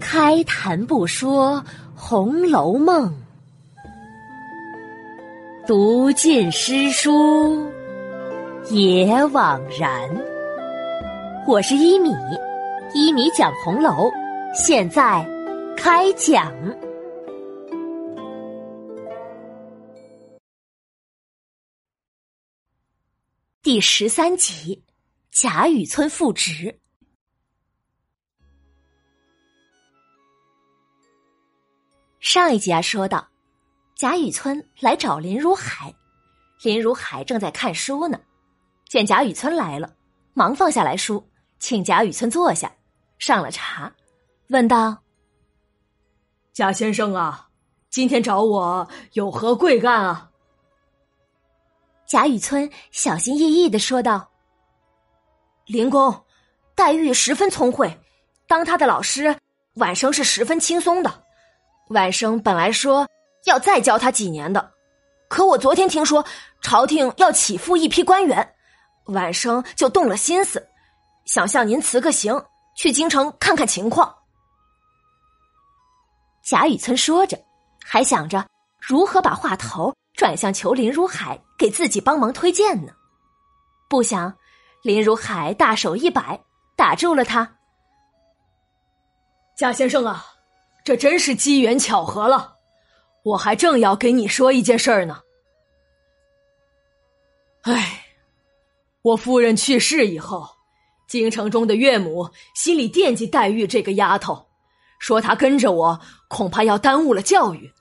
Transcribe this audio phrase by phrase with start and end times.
[0.00, 1.56] 开谈不说
[1.94, 3.08] 《红楼梦》，
[5.66, 7.70] 读尽诗书
[8.70, 10.10] 也枉然。
[11.46, 12.10] 我是一米，
[12.94, 14.10] 一米讲红楼，
[14.54, 15.24] 现在
[15.76, 16.52] 开讲
[23.62, 24.82] 第十三集：
[25.30, 26.81] 贾雨村复职。
[32.22, 33.26] 上一集啊，说到
[33.96, 35.92] 贾雨村来找林如海，
[36.62, 38.20] 林如海正在看书呢，
[38.86, 39.92] 见贾雨村来了，
[40.32, 42.72] 忙放下来书，请贾雨村坐下，
[43.18, 43.92] 上了茶，
[44.50, 45.02] 问道
[46.54, 47.48] ：“贾先生啊，
[47.90, 50.30] 今天找我有何贵干啊？”
[52.06, 54.30] 贾雨村小心翼翼的说道
[55.66, 56.24] ：“林公，
[56.76, 58.00] 黛玉十分聪慧，
[58.46, 59.36] 当他的老师，
[59.74, 61.20] 晚生是十分轻松的。”
[61.92, 63.06] 晚生本来说
[63.44, 64.72] 要再教他几年的，
[65.28, 66.24] 可我昨天听说
[66.62, 68.54] 朝廷要起复一批官员，
[69.06, 70.66] 晚生就动了心思，
[71.26, 72.42] 想向您辞个行，
[72.76, 74.14] 去京城看看情况。
[76.42, 77.38] 贾雨村说着，
[77.84, 78.46] 还想着
[78.80, 82.92] 如何把话头转向求林如海给自己帮忙推荐呢，
[83.88, 84.34] 不想
[84.82, 86.40] 林如海大手一摆，
[86.74, 87.56] 打住了他。
[89.58, 90.31] 贾先生啊。
[90.84, 92.56] 这真是机缘巧合了，
[93.22, 95.20] 我还正要给你说一件事儿呢。
[97.62, 98.04] 唉，
[99.02, 100.48] 我夫人去世以后，
[101.06, 104.48] 京城中的岳母心里惦记黛玉这个丫头，
[104.98, 107.72] 说她跟着我恐怕要耽误了教育，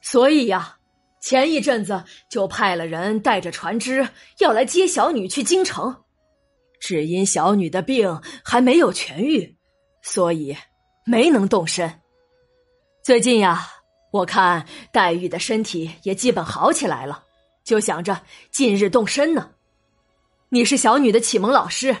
[0.00, 0.78] 所以呀，
[1.20, 5.94] 前一阵子就派了人带着船只要来接小女去京城，
[6.80, 9.54] 只因小女的病还没有痊愈，
[10.00, 10.56] 所以。
[11.04, 12.00] 没能动身。
[13.02, 13.66] 最近呀，
[14.10, 17.24] 我看黛玉的身体也基本好起来了，
[17.64, 18.20] 就想着
[18.50, 19.50] 近日动身呢。
[20.48, 21.96] 你是小女的启蒙老师，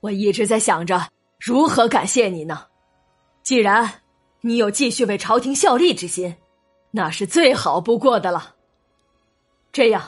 [0.00, 2.66] 我一直在想着如何感谢你呢。
[3.42, 4.02] 既然
[4.40, 6.36] 你有继续为朝廷效力之心，
[6.90, 8.54] 那是最好不过的了。
[9.72, 10.02] 这样，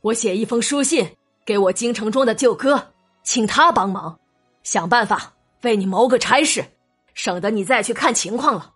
[0.00, 1.06] 我写一封书信
[1.44, 2.92] 给我京城中的舅哥，
[3.22, 4.18] 请他帮忙，
[4.62, 6.64] 想办法为你谋个差事。
[7.18, 8.72] 省得你再去看情况了，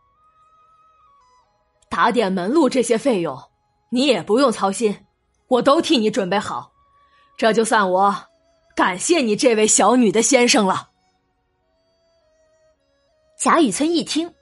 [1.88, 3.40] 打点门路这些费用，
[3.88, 5.06] 你也不用操心，
[5.46, 6.72] 我都替你准备好，
[7.36, 8.26] 这就算我
[8.74, 10.90] 感谢你这位小女的先生了。
[13.38, 14.34] 贾雨村一听，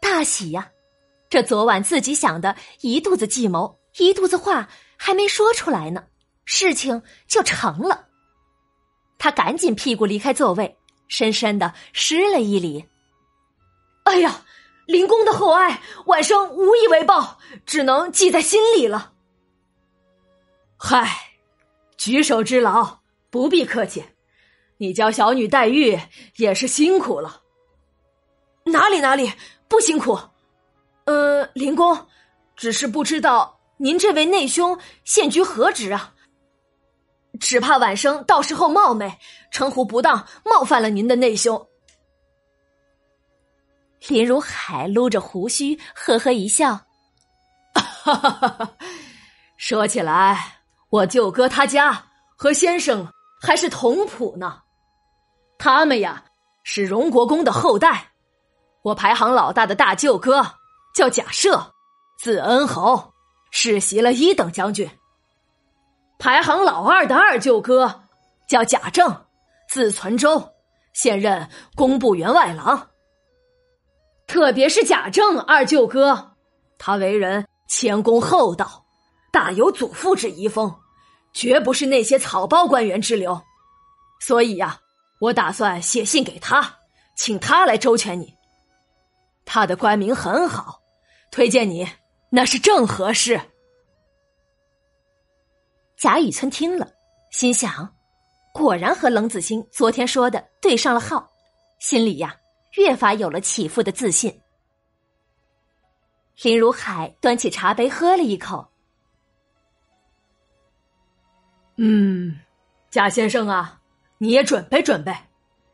[0.00, 0.70] 大喜呀，
[1.28, 6.04] 这昨晚自己想的一肚子计谋，一肚子话还没说出来呢，
[6.44, 8.06] 事情就成了。
[9.18, 12.86] 他赶紧屁股离开座位，深深的施了一礼。
[14.08, 14.42] 哎呀，
[14.86, 19.12] 林公的厚爱，晚生无以为报，只能记在心里了。
[20.78, 21.06] 嗨，
[21.98, 24.02] 举手之劳，不必客气。
[24.78, 26.00] 你教小女黛玉
[26.36, 27.42] 也是辛苦了。
[28.64, 29.30] 哪里哪里
[29.68, 30.18] 不辛苦？
[31.04, 32.06] 呃，林公，
[32.56, 36.14] 只是不知道您这位内兄现居何职啊？
[37.38, 39.18] 只怕晚生到时候冒昧
[39.50, 41.68] 称呼不当，冒犯了您的内兄。
[44.06, 46.80] 林如海撸着胡须，呵呵一笑
[47.74, 48.70] ：“哈哈哈
[49.56, 52.06] 说起来，我舅哥他家
[52.36, 54.62] 和先生还是同谱呢。
[55.58, 56.24] 他们呀
[56.62, 58.12] 是荣国公的后代。
[58.82, 60.54] 我排行老大的大舅哥
[60.94, 61.60] 叫贾赦，
[62.18, 63.12] 字恩侯，
[63.50, 64.88] 世袭了一等将军。
[66.18, 68.04] 排行老二的二舅哥
[68.48, 69.26] 叫贾政，
[69.68, 70.50] 字存周，
[70.94, 72.88] 现任工部员外郎。”
[74.28, 76.36] 特别是贾政二舅哥，
[76.78, 78.84] 他为人谦恭厚道，
[79.32, 80.72] 大有祖父之遗风，
[81.32, 83.40] 绝不是那些草包官员之流。
[84.20, 84.78] 所以呀，
[85.18, 86.76] 我打算写信给他，
[87.16, 88.32] 请他来周全你。
[89.46, 90.78] 他的官名很好，
[91.30, 91.88] 推荐你
[92.30, 93.40] 那是正合适。
[95.96, 96.86] 贾雨村听了，
[97.32, 97.94] 心想：
[98.52, 101.30] 果然和冷子兴昨天说的对上了号，
[101.80, 102.36] 心里呀。
[102.78, 104.40] 越发有了起伏的自信。
[106.42, 108.70] 林如海端起茶杯喝了一口，
[111.76, 112.38] 嗯，
[112.90, 113.80] 贾先生啊，
[114.18, 115.12] 你也准备准备，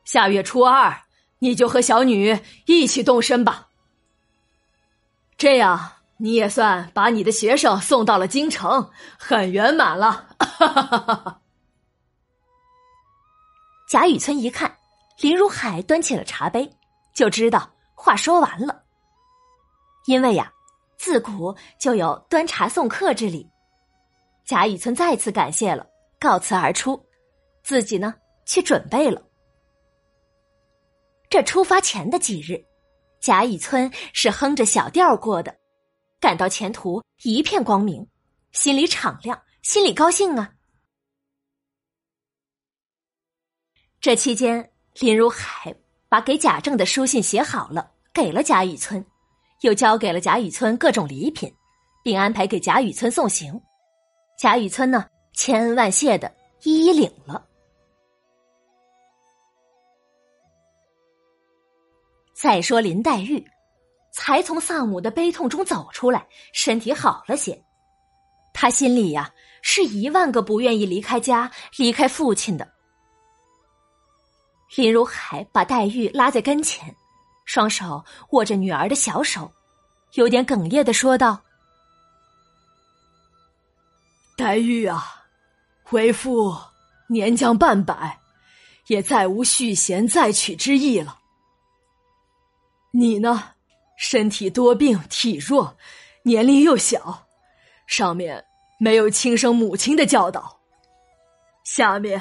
[0.05, 1.03] 下月初二
[1.41, 3.69] 你就和小女一起动身吧。
[5.37, 10.29] 这样你也算把你的学生送到了京城，很圆满了。
[13.87, 14.79] 贾雨村一看，
[15.21, 16.73] 林如海端起了茶杯，
[17.15, 18.85] 就知道话说完了。
[20.07, 20.53] 因为呀，
[20.99, 23.49] 自古就有端茶送客之礼。
[24.45, 25.87] 贾雨村再次感谢了，
[26.21, 27.03] 告辞而出，
[27.63, 28.15] 自己呢
[28.45, 29.23] 去准备了。
[31.31, 32.63] 这出发前的几日，
[33.21, 35.57] 贾雨村是哼着小调过的，
[36.21, 38.07] 感到前途一片光明，
[38.53, 40.53] 心里敞亮，心里高兴啊。
[43.99, 44.71] 这期间，
[45.01, 45.75] 林如海
[46.15, 49.05] 把给贾政的书信写好了，给了贾雨村，
[49.63, 51.53] 又交给了贾雨村各种礼品，
[52.05, 53.61] 并安排给贾雨村送行。
[54.39, 56.33] 贾雨村呢，千恩万谢的
[56.63, 57.45] 一一领了。
[62.33, 63.45] 再说林黛玉，
[64.13, 67.61] 才从丧母的悲痛中走出来，身体好了些，
[68.53, 72.74] 她心里呀是一万个不愿意离开家、离开父亲的。
[74.77, 76.95] 林如海把黛玉拉在跟前，
[77.45, 79.53] 双手握着女儿的小手，
[80.15, 81.41] 有点哽咽的说道
[84.37, 85.25] ：“黛玉啊，
[85.91, 86.57] 为父
[87.09, 88.19] 年将半百，
[88.89, 91.19] 也再无续弦再娶之意了。
[92.91, 93.51] 你呢，
[93.97, 95.77] 身体多病，体弱，
[96.25, 97.27] 年龄又小，
[97.87, 98.45] 上面
[98.81, 100.59] 没有亲生母亲的教导，
[101.63, 102.21] 下面……”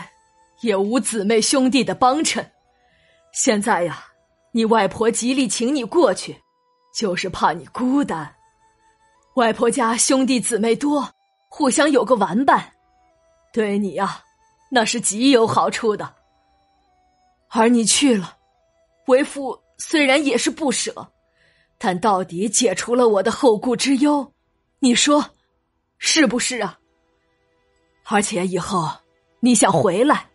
[0.64, 2.50] 也无姊妹兄弟的帮衬，
[3.34, 4.06] 现在呀，
[4.54, 6.42] 你外婆极力请你过去，
[6.96, 8.34] 就是怕你孤单。
[9.36, 11.10] 外婆家兄弟姊妹多，
[11.50, 12.72] 互相有个玩伴，
[13.52, 14.24] 对你呀，
[14.72, 16.16] 那是极有好处的。
[17.50, 18.38] 而你去了，
[19.08, 21.12] 为父虽然也是不舍，
[21.78, 24.32] 但到底解除了我的后顾之忧，
[24.80, 25.32] 你说
[25.98, 26.80] 是不是啊？
[28.06, 28.90] 而且以后
[29.42, 30.30] 你想回来。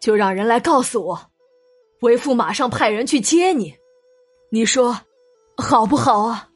[0.00, 1.30] 就让人来告诉我，
[2.00, 3.74] 为父马上派人去接你，
[4.50, 4.98] 你说
[5.56, 6.48] 好不好啊？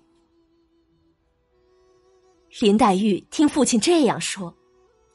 [2.61, 4.55] 林黛玉听父亲这样说，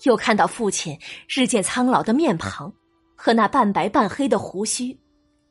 [0.04, 2.74] 又看到父亲日渐苍老的面庞
[3.16, 5.00] 和那半白半黑的胡须，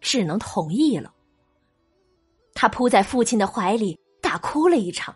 [0.00, 1.12] 只能同意了。
[2.54, 5.14] 她扑在父亲的怀里，大哭了一场。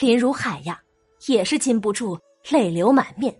[0.00, 0.80] 林如海呀，
[1.26, 2.16] 也是禁不住
[2.48, 3.36] 泪流满面。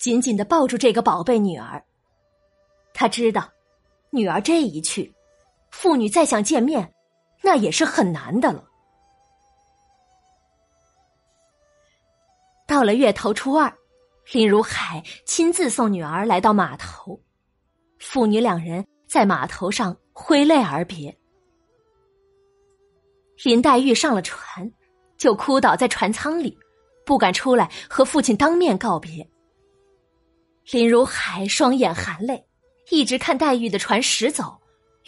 [0.00, 1.84] 紧紧的抱住这个宝贝女儿，
[2.94, 3.46] 他知道，
[4.08, 5.12] 女儿这一去，
[5.70, 6.90] 父女再想见面，
[7.42, 8.64] 那也是很难的了。
[12.66, 13.70] 到了月头初二，
[14.32, 17.20] 林如海亲自送女儿来到码头，
[17.98, 21.14] 父女两人在码头上挥泪而别。
[23.44, 24.72] 林黛玉上了船，
[25.18, 26.58] 就哭倒在船舱里，
[27.04, 29.28] 不敢出来和父亲当面告别。
[30.72, 32.46] 林如海双眼含泪，
[32.90, 34.56] 一直看黛玉的船驶走，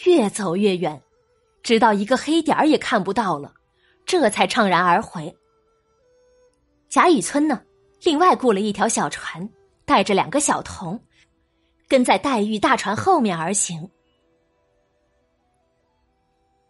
[0.05, 1.00] 越走越远，
[1.62, 3.55] 直到一个黑点儿也看不到了，
[4.05, 5.32] 这才怅然而回。
[6.88, 7.62] 贾雨村呢，
[8.03, 9.49] 另外雇了一条小船，
[9.85, 11.00] 带着两个小童，
[11.87, 13.88] 跟在黛玉大船后面而行。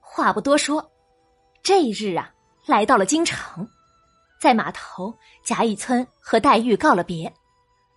[0.00, 0.87] 话不多说，
[1.62, 2.31] 这一日啊，
[2.67, 3.67] 来到了京城，
[4.39, 7.33] 在码头，贾雨村和黛玉告了别。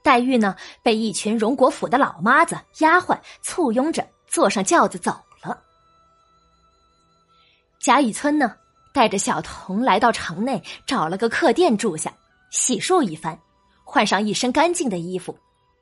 [0.06, 5.59] 黛玉呢，被一群荣国府的老妈子、丫鬟簇拥着坐上轿子走了。
[7.80, 8.56] 贾雨村呢，
[8.94, 12.14] 带着小童来到城内，找了个客店住下，
[12.52, 13.35] 洗漱一番，
[13.83, 15.35] 换上一身干净的衣服，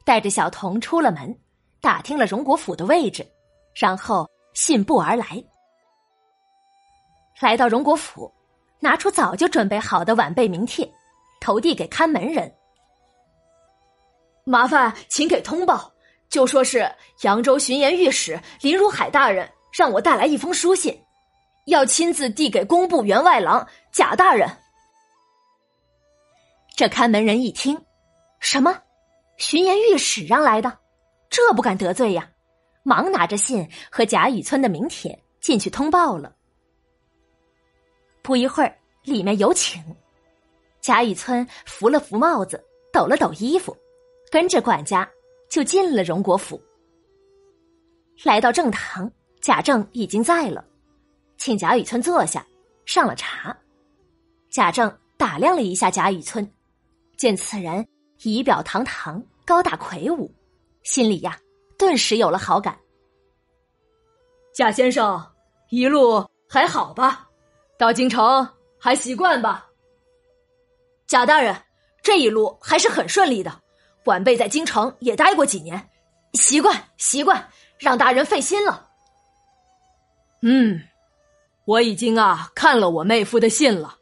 [0.05, 1.37] 带着小童出了门，
[1.81, 3.27] 打听了荣国府的位置，
[3.75, 5.43] 然后信步而来。
[7.41, 8.33] 来到荣国府，
[8.79, 10.89] 拿出早就准备好的晚辈名帖，
[11.41, 12.49] 投递给看门人。
[14.45, 15.93] 麻烦请给通报，
[16.29, 16.89] 就说是
[17.21, 21.01] 扬州巡盐御史林如海大人让我带来一封书信，
[21.65, 24.49] 要亲自递给工部员外郎贾大人。
[26.75, 27.79] 这看门人一听，
[28.39, 28.81] 什么
[29.37, 30.79] 巡盐御史让来的，
[31.29, 32.29] 这不敢得罪呀，
[32.83, 36.35] 忙拿着信和贾雨村的名帖进去通报了。
[38.21, 39.81] 不一会儿，里面有请，
[40.81, 43.77] 贾雨村扶了扶帽子，抖了抖衣服。
[44.33, 45.07] 跟着管家
[45.47, 46.59] 就进了荣国府，
[48.23, 49.07] 来到正堂，
[49.41, 50.65] 贾政已经在了，
[51.37, 52.43] 请贾雨村坐下，
[52.83, 53.55] 上了茶。
[54.49, 56.51] 贾政打量了一下贾雨村，
[57.15, 57.87] 见此人
[58.23, 60.33] 仪表堂堂、高大魁梧，
[60.81, 61.39] 心里呀
[61.77, 62.75] 顿时有了好感。
[64.51, 65.23] 贾先生
[65.69, 67.29] 一路还好吧？
[67.77, 68.49] 到京城
[68.79, 69.69] 还习惯吧？
[71.05, 71.55] 贾大人
[72.01, 73.61] 这一路还是很顺利的。
[74.05, 75.89] 晚辈在京城也待过几年，
[76.33, 78.89] 习惯习惯，让大人费心了。
[80.41, 80.81] 嗯，
[81.65, 83.97] 我已经啊看了我妹夫的信了，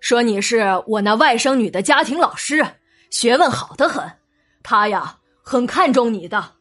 [0.00, 2.66] 说你是我那外甥女的家庭老师，
[3.10, 4.10] 学问好的很，
[4.62, 6.52] 他呀很看重你的。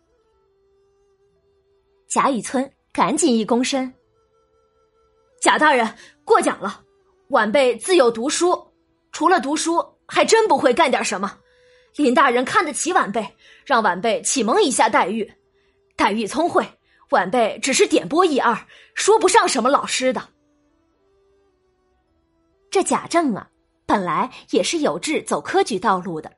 [2.08, 3.92] 贾雨村赶紧一躬身
[5.42, 5.92] ：“贾大人
[6.24, 6.82] 过奖了，
[7.30, 8.72] 晚辈自幼读书，
[9.12, 11.40] 除了读书，还真不会干点什么。
[11.96, 13.26] 林大人看得起晚辈，
[13.66, 15.32] 让晚辈启蒙一下黛玉。
[15.96, 16.68] 黛玉聪慧，
[17.12, 18.58] 晚辈只是点拨一二，
[18.94, 20.22] 说不上什么老师的。
[22.70, 23.48] 这贾政啊，
[23.86, 26.30] 本来也是有志走科举道路的，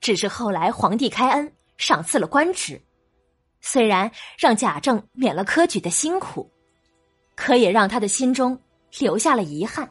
[0.00, 2.80] 只是后来皇帝开恩，赏赐了官职。”
[3.60, 6.48] 虽然让贾政免了科举的辛苦，
[7.34, 8.60] 可也让他的心中
[8.98, 9.90] 留下了遗憾。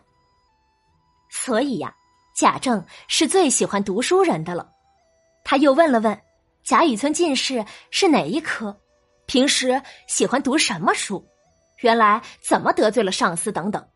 [1.30, 1.94] 所以呀，
[2.36, 4.77] 贾政是最喜欢读书人的了。
[5.50, 6.22] 他又问了问
[6.62, 8.78] 贾雨村进士是哪一科，
[9.28, 11.26] 平时喜欢读什么书，
[11.78, 13.88] 原来怎么得罪了上司等等。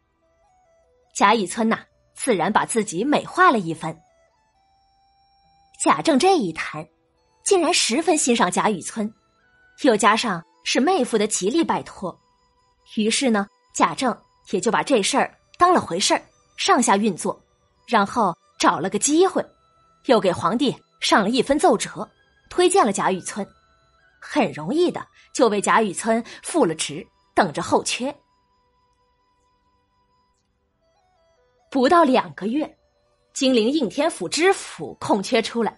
[1.13, 1.79] 贾雨村呐，
[2.15, 3.93] 自然把自己美化了一番。
[5.83, 6.87] 贾政这一谈，
[7.43, 9.13] 竟然十分欣赏贾雨村。
[9.83, 12.17] 又加上是妹夫的极力拜托，
[12.95, 14.17] 于是呢，贾政
[14.51, 16.21] 也就把这事儿当了回事儿，
[16.55, 17.37] 上下运作，
[17.89, 19.45] 然后找了个机会，
[20.05, 22.09] 又给皇帝上了一份奏折，
[22.49, 23.45] 推荐了贾雨村，
[24.21, 27.05] 很容易的就为贾雨村复了职，
[27.35, 28.15] 等着候缺。
[31.69, 32.77] 不到两个月，
[33.33, 35.77] 金陵应天府知府空缺出来，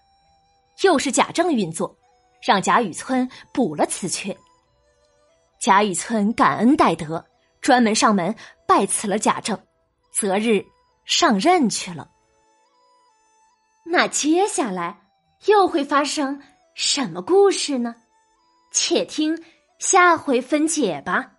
[0.84, 1.98] 又是贾政运作。
[2.46, 4.38] 让贾雨村补了此缺。
[5.62, 7.26] 贾雨村感恩戴德，
[7.62, 8.36] 专门上门
[8.68, 9.58] 拜辞了贾政，
[10.12, 10.62] 择日
[11.06, 12.12] 上任去了。
[13.86, 15.00] 那接下来
[15.46, 16.42] 又会发生
[16.74, 17.96] 什么故事呢？
[18.72, 19.44] 且听
[19.80, 21.33] 下回分解吧。